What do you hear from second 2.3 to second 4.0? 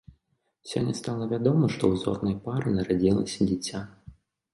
пары нарадзілася дзіця.